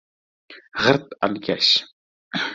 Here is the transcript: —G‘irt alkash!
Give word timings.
—G‘irt 0.85 1.13
alkash! 1.29 1.71